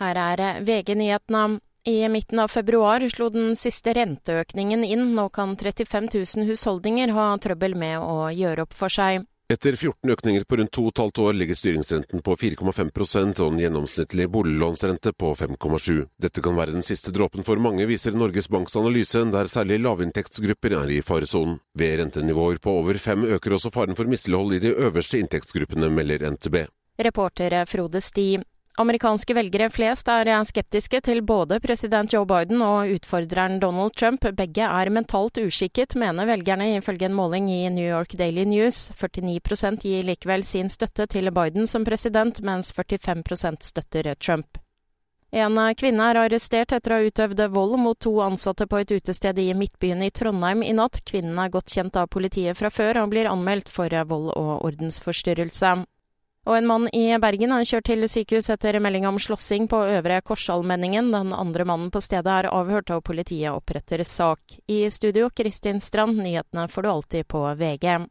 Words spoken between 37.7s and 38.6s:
York Daily